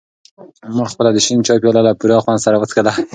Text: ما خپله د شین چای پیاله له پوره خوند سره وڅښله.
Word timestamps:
ما 0.75 0.85
خپله 0.91 1.09
د 1.13 1.17
شین 1.25 1.39
چای 1.47 1.57
پیاله 1.61 1.81
له 1.87 1.91
پوره 1.99 2.17
خوند 2.23 2.43
سره 2.45 2.55
وڅښله. 2.57 2.93